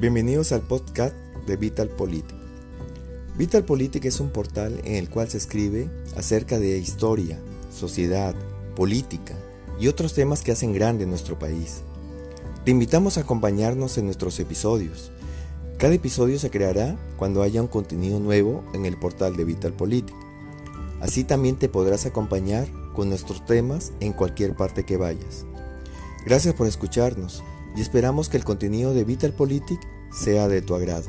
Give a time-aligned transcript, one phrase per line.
[0.00, 1.16] Bienvenidos al podcast
[1.48, 1.88] de Vital
[3.36, 3.64] Vital
[4.06, 7.40] es un portal en el cual se escribe acerca de historia,
[7.74, 8.32] sociedad,
[8.76, 9.34] política
[9.80, 11.80] y otros temas que hacen grande nuestro país.
[12.64, 15.10] Te invitamos a acompañarnos en nuestros episodios.
[15.78, 19.72] Cada episodio se creará cuando haya un contenido nuevo en el portal de Vital
[21.00, 25.44] Así también te podrás acompañar con nuestros temas en cualquier parte que vayas.
[26.24, 27.42] Gracias por escucharnos
[27.78, 31.08] y esperamos que el contenido de Vital Politic sea de tu agrado.